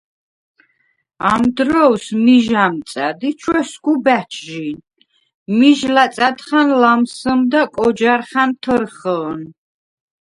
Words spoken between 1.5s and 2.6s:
დვრო̈ვს მიჟ